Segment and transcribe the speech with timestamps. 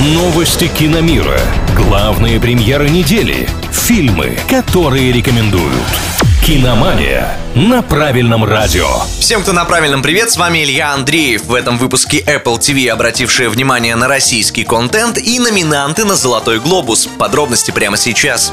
[0.00, 1.40] Новости киномира.
[1.74, 3.48] Главные премьеры недели.
[3.72, 5.74] Фильмы, которые рекомендуют.
[6.46, 8.86] Киномания на правильном радио.
[9.18, 11.46] Всем, кто на правильном привет, с вами Илья Андреев.
[11.46, 17.08] В этом выпуске Apple TV, обратившие внимание на российский контент и номинанты на «Золотой глобус».
[17.18, 18.52] Подробности прямо сейчас.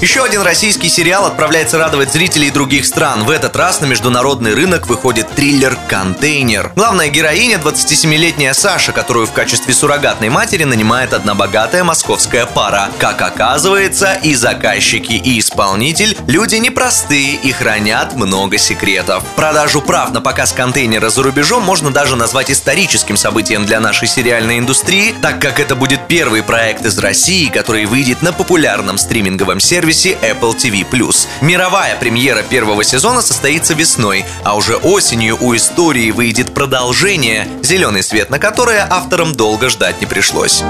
[0.00, 3.24] Еще один российский сериал отправляется радовать зрителей других стран.
[3.24, 6.72] В этот раз на международный рынок выходит триллер «Контейнер».
[6.74, 12.88] Главная героиня– 27-летняя Саша, которую в качестве суррогатной матери нанимает одна богатая московская пара.
[12.98, 19.22] Как оказывается, и заказчики, и исполнитель– люди непростые и хранят много секретов.
[19.36, 24.60] Продажу прав на показ «Контейнера» за рубежом можно даже назвать историческим событием для нашей сериальной
[24.60, 29.89] индустрии, так как это будет первый проект из России, который выйдет на популярном стриминговом сервисе
[29.92, 31.26] сервисе Apple TV+.
[31.40, 38.30] Мировая премьера первого сезона состоится весной, а уже осенью у истории выйдет продолжение, зеленый свет
[38.30, 40.62] на которое авторам долго ждать не пришлось.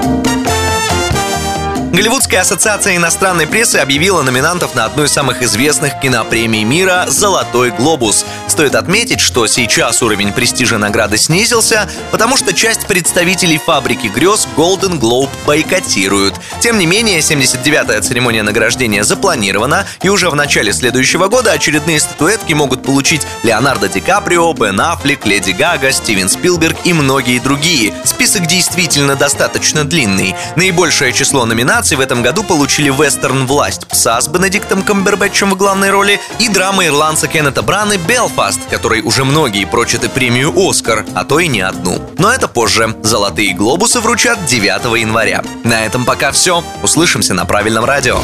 [1.93, 8.25] Голливудская ассоциация иностранной прессы объявила номинантов на одну из самых известных кинопремий мира «Золотой глобус».
[8.51, 14.99] Стоит отметить, что сейчас уровень престижа награды снизился, потому что часть представителей фабрики грез Golden
[14.99, 16.35] Globe бойкотируют.
[16.59, 22.51] Тем не менее, 79-я церемония награждения запланирована, и уже в начале следующего года очередные статуэтки
[22.51, 27.93] могут получить Леонардо Ди Каприо, Бен Аффлек, Леди Гага, Стивен Спилберг и многие другие.
[28.03, 30.35] Список действительно достаточно длинный.
[30.57, 35.89] Наибольшее число номинаций в этом году получили вестерн «Власть пса» с Бенедиктом Камбербэтчем в главной
[35.89, 37.97] роли и драма ирландца Кеннета Браны
[38.41, 42.01] «Белфаст», который уже многие прочат и премию «Оскар», а то и не одну.
[42.17, 42.95] Но это позже.
[43.03, 45.43] «Золотые глобусы» вручат 9 января.
[45.63, 46.63] На этом пока все.
[46.81, 48.17] Услышимся на правильном радио.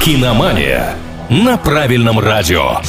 [0.00, 0.94] Киномания
[1.30, 2.80] на правильном радио.